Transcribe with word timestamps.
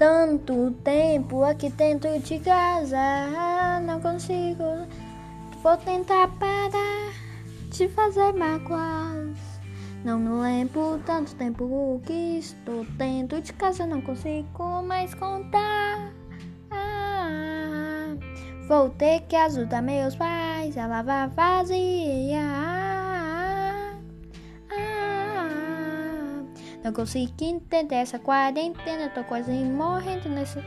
tanto 0.00 0.70
tempo 0.82 1.44
aqui 1.44 1.68
dentro 1.68 2.18
de 2.20 2.38
casa, 2.38 3.78
não 3.84 4.00
consigo. 4.00 4.64
Vou 5.62 5.76
tentar 5.76 6.26
parar 6.38 7.12
de 7.68 7.86
fazer 7.90 8.32
mágoas. 8.32 9.36
Não 10.02 10.18
me 10.18 10.30
lembro 10.40 10.98
tanto 11.04 11.34
tempo 11.34 12.00
que 12.06 12.38
estou 12.38 12.86
dentro 12.96 13.42
de 13.42 13.52
casa, 13.52 13.84
não 13.84 14.00
consigo 14.00 14.82
mais 14.82 15.12
contar. 15.12 16.10
Ah, 16.70 18.16
vou 18.66 18.88
ter 18.88 19.20
que 19.28 19.36
ajudar 19.36 19.82
meus 19.82 20.16
pais 20.16 20.78
a 20.78 20.86
lavar 20.86 21.28
vazia. 21.28 22.59
Não 26.82 26.92
consigo 26.92 27.32
entender 27.42 27.96
essa 27.96 28.18
quarentena, 28.18 29.10
tô 29.10 29.22
quase 29.24 29.50
morrendo 29.50 30.28
nesse. 30.28 30.58